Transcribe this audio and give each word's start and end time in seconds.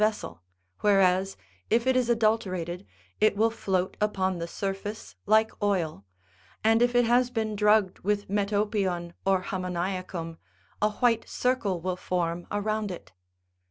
151 0.01 0.13
vessel, 0.13 0.43
whereas, 0.79 1.37
if 1.69 1.85
it 1.85 1.95
is 1.95 2.09
adulterated, 2.09 2.87
it 3.19 3.37
will 3.37 3.51
float 3.51 3.95
upon 4.01 4.39
the 4.39 4.47
sur 4.47 4.73
face 4.73 5.15
like 5.27 5.51
oil, 5.61 6.03
and 6.63 6.81
if 6.81 6.95
it 6.95 7.05
has 7.05 7.29
been 7.29 7.55
drugged 7.55 7.99
with_ 7.99 8.27
metopion 8.31 9.13
or 9.27 9.43
hammoniacum, 9.43 10.37
a 10.81 10.89
white 10.89 11.29
circle 11.29 11.79
will 11.81 11.95
form 11.97 12.47
around 12.49 12.89
it. 12.89 13.11